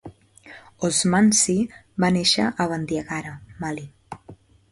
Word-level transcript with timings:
Ousmane 0.87 1.35
Sy 1.41 1.55
va 2.05 2.09
néixer 2.17 2.47
a 2.65 2.69
Bandiagara, 2.73 3.37
Mali. 3.65 3.87